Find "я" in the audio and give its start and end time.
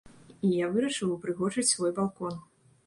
0.53-0.69